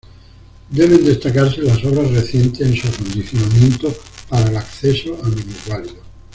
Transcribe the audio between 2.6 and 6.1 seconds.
en su acondicionamiento para el acceso a minusválidos.